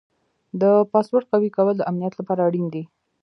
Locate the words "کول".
1.57-1.75